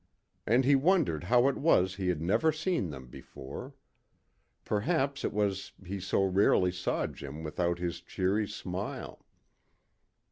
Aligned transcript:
And 0.47 0.65
he 0.65 0.73
wondered 0.73 1.25
how 1.25 1.47
it 1.47 1.57
was 1.57 1.97
he 1.97 2.07
had 2.07 2.23
never 2.23 2.51
seen 2.51 2.89
them 2.89 3.05
before. 3.05 3.75
Perhaps 4.65 5.23
it 5.23 5.31
was 5.31 5.73
that 5.77 5.89
he 5.89 5.99
so 5.99 6.23
rarely 6.23 6.71
saw 6.71 7.05
Jim 7.05 7.43
without 7.43 7.77
his 7.77 8.01
cheery 8.01 8.47
smile. 8.47 9.23